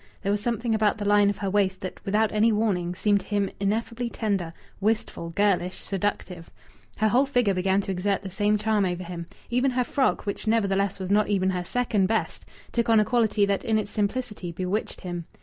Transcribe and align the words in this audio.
There 0.23 0.31
was 0.31 0.41
something 0.41 0.73
about 0.73 0.97
the 0.97 1.05
line 1.07 1.29
of 1.29 1.37
her 1.37 1.49
waist 1.51 1.81
that, 1.81 2.03
without 2.03 2.31
any 2.31 2.51
warning, 2.51 2.95
seemed 2.95 3.19
to 3.19 3.27
him 3.27 3.51
ineffably 3.59 4.09
tender, 4.09 4.51
wistful, 4.79 5.29
girlish, 5.29 5.77
seductive. 5.77 6.49
Her 6.97 7.09
whole 7.09 7.27
figure 7.27 7.53
began 7.53 7.81
to 7.81 7.91
exert 7.91 8.23
the 8.23 8.31
same 8.31 8.57
charm 8.57 8.83
over 8.83 9.03
him. 9.03 9.27
Even 9.51 9.69
her 9.69 9.83
frock, 9.83 10.25
which 10.25 10.47
nevertheless 10.47 10.97
was 10.97 11.11
not 11.11 11.27
even 11.27 11.51
her 11.51 11.63
second 11.63 12.07
best, 12.07 12.45
took 12.71 12.89
on 12.89 12.99
a 12.99 13.05
quality 13.05 13.45
that 13.45 13.63
in 13.63 13.77
its 13.77 13.91
simplicity 13.91 14.51
bewitched 14.51 15.01
him. 15.01 15.25